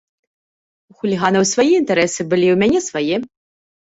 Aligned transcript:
У 0.93 0.95
хуліганаў 1.01 1.43
свае 1.51 1.67
інтарэсы 1.81 2.21
былі, 2.31 2.47
у 2.53 2.57
мяне 2.61 2.79
свае. 2.89 3.15